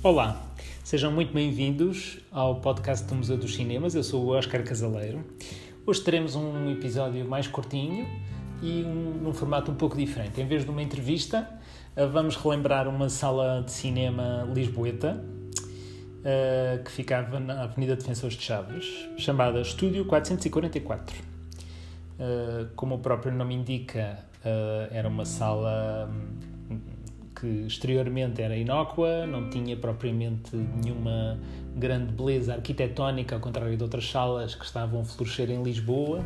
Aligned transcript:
Olá, 0.00 0.40
sejam 0.84 1.10
muito 1.10 1.34
bem-vindos 1.34 2.20
ao 2.30 2.60
podcast 2.60 3.04
do 3.04 3.16
Museu 3.16 3.36
dos 3.36 3.56
Cinemas. 3.56 3.96
Eu 3.96 4.04
sou 4.04 4.24
o 4.24 4.28
Oscar 4.28 4.62
Casaleiro. 4.62 5.24
Hoje 5.84 6.00
teremos 6.02 6.36
um 6.36 6.70
episódio 6.70 7.28
mais 7.28 7.48
curtinho 7.48 8.06
e 8.62 8.84
um, 8.84 9.18
num 9.20 9.32
formato 9.34 9.72
um 9.72 9.74
pouco 9.74 9.96
diferente. 9.96 10.40
Em 10.40 10.46
vez 10.46 10.64
de 10.64 10.70
uma 10.70 10.80
entrevista, 10.80 11.50
eh, 11.96 12.06
vamos 12.06 12.36
relembrar 12.36 12.86
uma 12.86 13.08
sala 13.08 13.60
de 13.62 13.72
cinema 13.72 14.48
lisboeta 14.54 15.20
uh, 16.20 16.84
que 16.84 16.92
ficava 16.92 17.40
na 17.40 17.64
Avenida 17.64 17.96
Defensores 17.96 18.36
de 18.36 18.44
Chaves, 18.44 19.08
chamada 19.16 19.60
Estúdio 19.60 20.04
444. 20.04 21.16
Uh, 22.20 22.68
como 22.76 22.94
o 22.94 22.98
próprio 23.00 23.32
nome 23.32 23.56
indica, 23.56 24.16
uh, 24.44 24.94
era 24.94 25.08
uma 25.08 25.24
sala 25.24 26.08
hum, 26.08 26.47
que 27.38 27.46
exteriormente 27.66 28.42
era 28.42 28.56
inócua, 28.56 29.26
não 29.26 29.48
tinha 29.48 29.76
propriamente 29.76 30.56
nenhuma 30.56 31.38
grande 31.76 32.12
beleza 32.12 32.54
arquitetónica, 32.54 33.36
ao 33.36 33.40
contrário 33.40 33.76
de 33.76 33.82
outras 33.82 34.10
salas 34.10 34.54
que 34.54 34.64
estavam 34.64 35.02
a 35.02 35.04
florescer 35.04 35.50
em 35.50 35.62
Lisboa. 35.62 36.24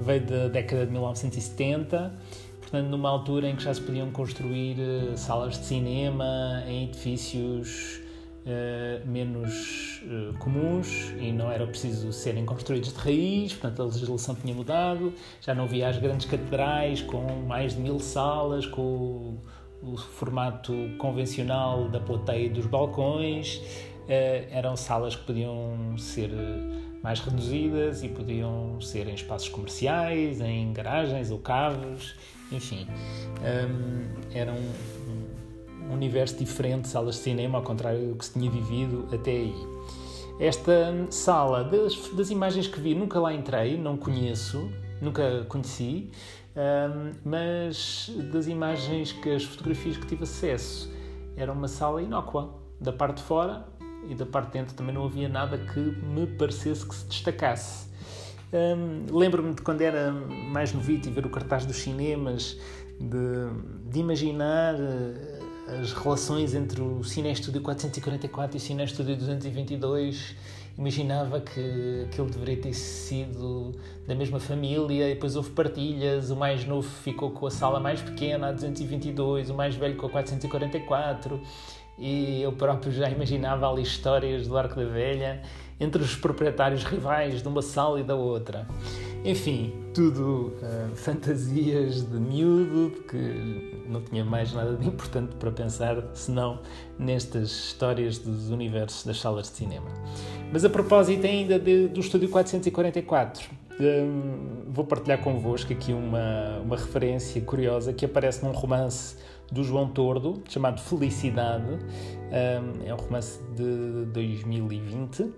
Veio 0.00 0.26
da 0.26 0.48
década 0.48 0.84
de 0.84 0.92
1970, 0.92 2.12
portanto, 2.60 2.88
numa 2.88 3.08
altura 3.08 3.48
em 3.48 3.56
que 3.56 3.62
já 3.62 3.72
se 3.72 3.80
podiam 3.80 4.10
construir 4.10 4.76
uh, 4.78 5.16
salas 5.16 5.58
de 5.58 5.64
cinema 5.64 6.64
em 6.66 6.84
edifícios 6.84 8.02
Uh, 8.46 9.06
menos 9.06 10.00
uh, 10.04 10.38
comuns 10.38 11.12
e 11.20 11.30
não 11.32 11.52
era 11.52 11.66
preciso 11.66 12.10
serem 12.14 12.46
construídos 12.46 12.94
de 12.94 12.98
raiz, 12.98 13.52
portanto 13.52 13.82
a 13.82 13.84
legislação 13.84 14.34
tinha 14.34 14.54
mudado, 14.54 15.12
já 15.42 15.54
não 15.54 15.64
havia 15.64 15.86
as 15.86 15.98
grandes 15.98 16.24
catedrais 16.24 17.02
com 17.02 17.20
mais 17.46 17.74
de 17.74 17.82
mil 17.82 17.98
salas, 17.98 18.64
com 18.64 19.36
o, 19.82 19.96
formato 19.96 20.72
convencional 20.98 21.88
da 21.88 22.00
plateia 22.00 22.46
e 22.46 22.48
dos 22.48 22.66
balcões, 22.66 23.56
uh, 23.56 24.48
eram 24.50 24.76
salas 24.76 25.16
que 25.16 25.24
podiam 25.24 25.96
ser 25.96 26.30
mais 27.02 27.20
reduzidas 27.20 28.02
e 28.02 28.08
podiam 28.08 28.80
ser 28.80 29.06
em 29.08 29.14
espaços 29.14 29.48
comerciais, 29.48 30.40
em 30.40 30.72
garagens 30.72 31.30
ou 31.30 31.38
caves, 31.38 32.14
enfim, 32.50 32.86
um, 33.40 34.34
eram 34.34 34.54
um 35.88 35.92
universo 35.92 36.36
diferente 36.36 36.88
salas 36.88 37.16
de 37.16 37.22
cinema, 37.22 37.58
ao 37.58 37.64
contrário 37.64 38.08
do 38.08 38.16
que 38.16 38.24
se 38.24 38.32
tinha 38.32 38.50
vivido 38.50 39.08
até 39.12 39.30
aí. 39.30 39.54
Esta 40.40 40.94
sala, 41.10 41.64
das, 41.64 41.96
das 42.14 42.30
imagens 42.30 42.68
que 42.68 42.80
vi, 42.80 42.94
nunca 42.94 43.18
lá 43.18 43.32
entrei, 43.32 43.76
não 43.76 43.96
conheço, 43.96 44.70
nunca 45.00 45.44
conheci, 45.48 46.10
um, 46.58 47.12
mas 47.24 48.10
das 48.32 48.48
imagens 48.48 49.12
que 49.12 49.30
as 49.30 49.44
fotografias 49.44 49.96
que 49.96 50.06
tive 50.06 50.24
acesso, 50.24 50.90
era 51.36 51.52
uma 51.52 51.68
sala 51.68 52.02
inócua. 52.02 52.52
Da 52.80 52.92
parte 52.92 53.18
de 53.18 53.22
fora 53.22 53.64
e 54.08 54.14
da 54.14 54.26
parte 54.26 54.48
de 54.48 54.52
dentro 54.54 54.74
também 54.74 54.94
não 54.94 55.04
havia 55.04 55.28
nada 55.28 55.56
que 55.56 55.78
me 55.78 56.26
parecesse 56.26 56.86
que 56.86 56.94
se 56.94 57.06
destacasse. 57.06 57.88
Um, 58.52 59.16
Lembro-me 59.16 59.54
de 59.54 59.62
quando 59.62 59.82
era 59.82 60.10
mais 60.12 60.72
novito 60.72 61.08
e 61.08 61.12
ver 61.12 61.26
o 61.26 61.30
cartaz 61.30 61.64
dos 61.64 61.76
cinemas, 61.76 62.58
de, 62.98 63.90
de 63.90 64.00
imaginar 64.00 64.74
as 65.80 65.92
relações 65.92 66.54
entre 66.54 66.80
o 66.80 67.04
Cine 67.04 67.30
Estúdio 67.30 67.60
444 67.62 68.56
e 68.56 68.58
o 68.58 68.60
Cine 68.60 68.84
Estúdio 68.84 69.16
222 69.16 70.34
imaginava 70.78 71.40
que 71.40 72.06
aquilo 72.06 72.30
deveria 72.30 72.62
ter 72.62 72.72
sido 72.72 73.72
da 74.06 74.14
mesma 74.14 74.38
família 74.38 75.10
e 75.10 75.14
depois 75.14 75.34
houve 75.34 75.50
partilhas, 75.50 76.30
o 76.30 76.36
mais 76.36 76.64
novo 76.64 76.88
ficou 76.88 77.32
com 77.32 77.48
a 77.48 77.50
sala 77.50 77.80
mais 77.80 78.00
pequena, 78.00 78.48
a 78.48 78.52
222, 78.52 79.50
o 79.50 79.54
mais 79.54 79.74
velho 79.74 79.96
com 79.96 80.06
a 80.06 80.10
444 80.10 81.40
e 81.98 82.40
eu 82.42 82.52
próprio 82.52 82.92
já 82.92 83.10
imaginava 83.10 83.68
ali 83.68 83.82
histórias 83.82 84.46
do 84.46 84.56
Arco 84.56 84.76
da 84.76 84.86
Velha 84.86 85.42
entre 85.80 86.00
os 86.00 86.14
proprietários 86.14 86.84
rivais 86.84 87.42
de 87.42 87.48
uma 87.48 87.62
sala 87.62 88.00
e 88.00 88.04
da 88.04 88.14
outra. 88.14 88.66
Enfim, 89.24 89.74
tudo 89.92 90.52
uh, 90.62 90.94
fantasias 90.94 92.08
de 92.08 92.18
miúdo, 92.18 93.02
que 93.02 93.84
não 93.88 94.00
tinha 94.02 94.24
mais 94.24 94.52
nada 94.52 94.76
de 94.76 94.86
importante 94.86 95.34
para 95.36 95.50
pensar 95.50 96.04
senão 96.14 96.60
nestas 96.98 97.50
histórias 97.50 98.18
dos 98.18 98.50
universos 98.50 99.04
das 99.04 99.20
salas 99.20 99.50
de 99.50 99.56
cinema. 99.56 99.88
Mas 100.50 100.64
a 100.64 100.70
propósito 100.70 101.26
ainda 101.26 101.58
de, 101.58 101.88
do 101.88 102.00
Estúdio 102.00 102.28
444, 102.30 103.50
um, 103.80 104.72
vou 104.72 104.84
partilhar 104.84 105.20
convosco 105.22 105.72
aqui 105.72 105.92
uma, 105.92 106.58
uma 106.64 106.76
referência 106.76 107.40
curiosa 107.42 107.92
que 107.92 108.04
aparece 108.04 108.44
num 108.44 108.52
romance 108.52 109.16
do 109.52 109.62
João 109.62 109.88
Tordo, 109.88 110.42
chamado 110.48 110.80
Felicidade. 110.80 111.70
Um, 111.70 112.86
é 112.86 112.94
um 112.94 112.96
romance 112.96 113.38
de 113.54 114.06
2020 114.06 115.30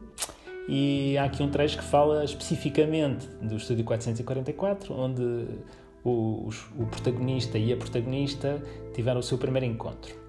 e 0.69 1.19
há 1.19 1.25
aqui 1.25 1.43
um 1.43 1.51
trecho 1.51 1.79
que 1.79 1.85
fala 1.85 2.25
especificamente 2.25 3.27
do 3.43 3.57
Estúdio 3.57 3.85
444, 3.85 4.95
onde 4.95 5.49
o, 6.05 6.49
o 6.79 6.87
protagonista 6.87 7.59
e 7.59 7.73
a 7.73 7.77
protagonista 7.77 8.63
tiveram 8.95 9.19
o 9.19 9.23
seu 9.23 9.37
primeiro 9.37 9.67
encontro. 9.67 10.20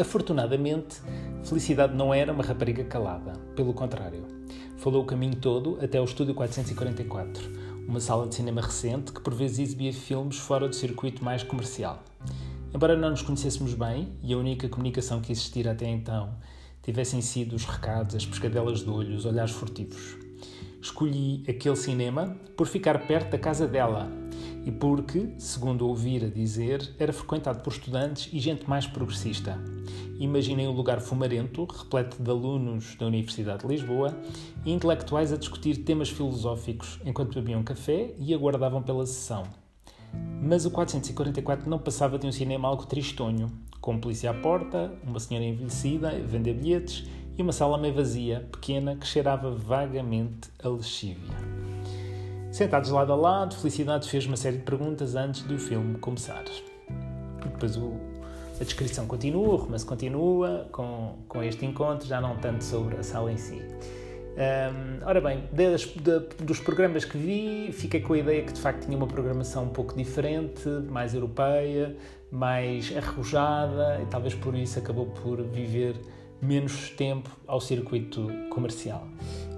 Afortunadamente, 0.00 1.00
Felicidade 1.42 1.96
não 1.96 2.14
era 2.14 2.32
uma 2.32 2.44
rapariga 2.44 2.84
calada, 2.84 3.32
pelo 3.56 3.74
contrário. 3.74 4.24
Falou 4.76 5.02
o 5.02 5.06
caminho 5.06 5.34
todo 5.34 5.76
até 5.82 5.98
ao 5.98 6.04
Estúdio 6.04 6.34
444, 6.34 7.50
uma 7.88 7.98
sala 7.98 8.28
de 8.28 8.36
cinema 8.36 8.60
recente 8.60 9.12
que 9.12 9.20
por 9.20 9.34
vezes 9.34 9.58
exibia 9.58 9.92
filmes 9.92 10.38
fora 10.38 10.68
do 10.68 10.74
circuito 10.74 11.24
mais 11.24 11.42
comercial. 11.42 12.02
Embora 12.72 12.96
não 12.96 13.10
nos 13.10 13.22
conhecêssemos 13.22 13.74
bem 13.74 14.12
e 14.22 14.32
a 14.32 14.36
única 14.36 14.68
comunicação 14.68 15.20
que 15.20 15.32
existira 15.32 15.72
até 15.72 15.88
então 15.88 16.34
tivessem 16.80 17.20
sido 17.20 17.56
os 17.56 17.64
recados, 17.64 18.14
as 18.14 18.24
pescadelas 18.24 18.80
de 18.80 18.90
olho, 18.90 19.16
os 19.16 19.24
olhares 19.24 19.52
furtivos. 19.52 20.16
Escolhi 20.80 21.42
aquele 21.48 21.76
cinema 21.76 22.36
por 22.56 22.68
ficar 22.68 23.06
perto 23.06 23.30
da 23.30 23.38
casa 23.38 23.66
dela 23.66 24.08
e 24.64 24.70
porque, 24.70 25.30
segundo 25.38 25.88
ouvir 25.88 26.24
a 26.24 26.28
dizer, 26.28 26.94
era 26.98 27.12
frequentado 27.12 27.62
por 27.62 27.72
estudantes 27.72 28.28
e 28.32 28.38
gente 28.38 28.68
mais 28.68 28.86
progressista. 28.86 29.58
Imaginei 30.18 30.66
um 30.66 30.72
lugar 30.72 31.00
fumarento, 31.00 31.64
repleto 31.64 32.20
de 32.20 32.28
alunos 32.28 32.96
da 32.96 33.06
Universidade 33.06 33.62
de 33.62 33.68
Lisboa 33.68 34.16
e 34.64 34.72
intelectuais 34.72 35.32
a 35.32 35.36
discutir 35.36 35.84
temas 35.84 36.10
filosóficos 36.10 36.98
enquanto 37.04 37.34
bebiam 37.34 37.62
café 37.62 38.12
e 38.18 38.34
aguardavam 38.34 38.82
pela 38.82 39.06
sessão. 39.06 39.44
Mas 40.42 40.66
o 40.66 40.70
444 40.70 41.70
não 41.70 41.78
passava 41.78 42.18
de 42.18 42.26
um 42.26 42.32
cinema 42.32 42.66
algo 42.66 42.86
tristonho, 42.86 43.48
com 43.80 43.98
polícia 43.98 44.30
à 44.30 44.34
porta, 44.34 44.92
uma 45.06 45.20
senhora 45.20 45.46
envelhecida 45.46 46.10
a 46.10 46.18
vender 46.18 46.54
bilhetes 46.54 47.06
e 47.36 47.42
uma 47.42 47.52
sala 47.52 47.78
meio 47.78 47.94
vazia, 47.94 48.48
pequena, 48.50 48.96
que 48.96 49.06
cheirava 49.06 49.52
vagamente 49.52 50.50
a 50.62 50.68
lexívia. 50.68 51.36
Sentados 52.50 52.90
lado 52.90 53.12
a 53.12 53.16
lado, 53.16 53.54
Felicidade 53.54 54.08
fez 54.08 54.26
uma 54.26 54.36
série 54.36 54.56
de 54.56 54.64
perguntas 54.64 55.14
antes 55.14 55.42
do 55.42 55.58
filme 55.58 55.96
começar. 55.98 56.44
E 56.48 57.48
depois 57.48 57.76
o, 57.76 57.92
a 58.60 58.64
descrição 58.64 59.06
continua, 59.06 59.54
o 59.54 59.56
romance 59.56 59.84
continua 59.84 60.68
com, 60.72 61.14
com 61.28 61.42
este 61.42 61.64
encontro, 61.64 62.06
já 62.06 62.20
não 62.20 62.36
tanto 62.36 62.64
sobre 62.64 62.96
a 62.96 63.02
sala 63.02 63.32
em 63.32 63.36
si. 63.36 63.62
Um, 64.38 65.04
ora 65.04 65.20
bem, 65.20 65.42
das, 65.52 65.82
de, 65.82 66.20
dos 66.44 66.60
programas 66.60 67.04
que 67.04 67.18
vi, 67.18 67.72
fiquei 67.72 68.00
com 68.00 68.12
a 68.12 68.18
ideia 68.18 68.42
que 68.42 68.52
de 68.52 68.60
facto 68.60 68.84
tinha 68.84 68.96
uma 68.96 69.06
programação 69.06 69.64
um 69.64 69.68
pouco 69.68 69.96
diferente, 69.96 70.68
mais 70.88 71.12
europeia, 71.12 71.96
mais 72.30 72.96
arrojada 72.96 74.00
e 74.00 74.06
talvez 74.06 74.34
por 74.34 74.54
isso 74.54 74.78
acabou 74.78 75.06
por 75.06 75.42
viver 75.42 75.96
menos 76.40 76.90
tempo 76.90 77.28
ao 77.48 77.60
circuito 77.60 78.30
comercial. 78.50 79.08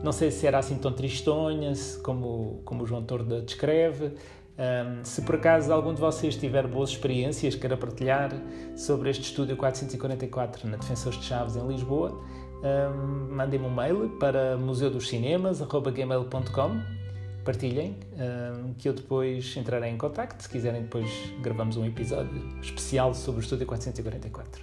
Não 0.03 0.13
sei 0.13 0.31
se 0.31 0.47
era 0.47 0.59
assim 0.59 0.77
tão 0.77 0.93
tristonha 0.93 1.75
como, 2.03 2.63
como 2.65 2.85
o 2.85 2.87
João 2.87 3.03
Torda 3.03 3.43
descreve. 3.43 4.13
Um, 4.61 5.03
se 5.03 5.23
por 5.23 5.37
acaso 5.37 5.73
algum 5.73 5.95
de 5.95 6.01
vocês 6.01 6.37
tiver 6.37 6.67
boas 6.67 6.91
experiências, 6.91 7.55
queira 7.55 7.79
partilhar 7.79 8.31
sobre 8.77 9.09
este 9.09 9.23
estúdio 9.23 9.57
444 9.57 10.69
na 10.69 10.77
Defensores 10.77 11.19
de 11.19 11.25
Chaves 11.25 11.57
em 11.57 11.67
Lisboa, 11.67 12.23
um, 12.63 13.35
mandem-me 13.35 13.65
um 13.65 13.75
mail 13.75 14.11
para 14.21 14.59
museudoscinemas.gmail.com 14.59 17.01
partilhem, 17.43 17.97
um, 18.13 18.75
que 18.75 18.87
eu 18.87 18.93
depois 18.93 19.57
entrarei 19.57 19.91
em 19.91 19.97
contacto. 19.97 20.43
Se 20.43 20.49
quiserem, 20.49 20.83
depois 20.83 21.11
gravamos 21.41 21.79
um 21.79 21.87
episódio 21.87 22.61
especial 22.61 23.15
sobre 23.15 23.41
o 23.41 23.43
Estúdio 23.43 23.67
444. 23.67 24.63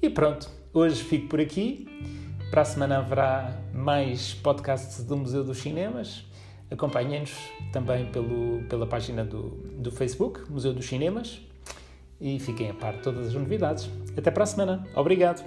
E 0.00 0.08
pronto, 0.08 0.48
hoje 0.72 1.02
fico 1.02 1.26
por 1.28 1.40
aqui. 1.40 1.88
Para 2.50 2.62
a 2.62 2.64
semana 2.64 2.98
haverá 2.98 3.60
mais 3.72 4.32
podcasts 4.32 5.02
do 5.02 5.16
Museu 5.16 5.42
dos 5.42 5.58
Cinemas. 5.58 6.24
Acompanhem-nos 6.74 7.32
também 7.72 8.06
pelo, 8.06 8.62
pela 8.68 8.86
página 8.86 9.24
do, 9.24 9.50
do 9.78 9.90
Facebook, 9.92 10.40
Museu 10.50 10.74
dos 10.74 10.86
Cinemas. 10.86 11.40
E 12.20 12.38
fiquem 12.38 12.70
a 12.70 12.74
par 12.74 12.94
de 12.94 13.02
todas 13.02 13.28
as 13.28 13.34
novidades. 13.34 13.88
Até 14.16 14.30
para 14.30 14.44
a 14.44 14.46
semana. 14.46 14.86
Obrigado. 14.94 15.44